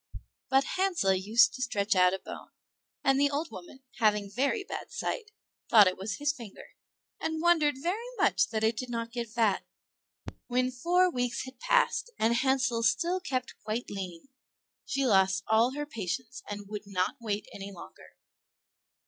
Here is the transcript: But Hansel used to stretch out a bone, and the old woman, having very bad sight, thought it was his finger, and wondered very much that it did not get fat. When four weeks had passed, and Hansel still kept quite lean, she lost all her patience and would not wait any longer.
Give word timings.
But 0.49 0.63
Hansel 0.77 1.13
used 1.13 1.53
to 1.53 1.61
stretch 1.61 1.95
out 1.95 2.11
a 2.11 2.17
bone, 2.17 2.49
and 3.03 3.19
the 3.21 3.29
old 3.29 3.51
woman, 3.51 3.83
having 3.99 4.31
very 4.31 4.63
bad 4.63 4.91
sight, 4.91 5.29
thought 5.69 5.85
it 5.85 5.95
was 5.95 6.15
his 6.17 6.33
finger, 6.33 6.69
and 7.19 7.39
wondered 7.39 7.75
very 7.79 8.07
much 8.17 8.49
that 8.49 8.63
it 8.63 8.77
did 8.77 8.89
not 8.89 9.11
get 9.11 9.29
fat. 9.29 9.63
When 10.47 10.71
four 10.71 11.11
weeks 11.11 11.45
had 11.45 11.59
passed, 11.59 12.09
and 12.17 12.33
Hansel 12.33 12.81
still 12.81 13.19
kept 13.19 13.59
quite 13.63 13.91
lean, 13.91 14.29
she 14.85 15.05
lost 15.05 15.43
all 15.45 15.73
her 15.75 15.85
patience 15.85 16.41
and 16.49 16.67
would 16.67 16.87
not 16.87 17.17
wait 17.21 17.45
any 17.53 17.71
longer. 17.71 18.15